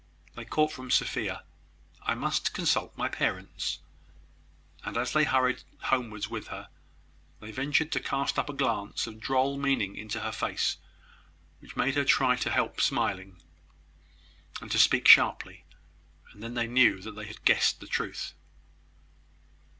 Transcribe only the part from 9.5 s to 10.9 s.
meaning into her face,